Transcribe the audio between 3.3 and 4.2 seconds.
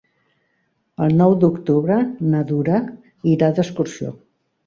irà d'excursió.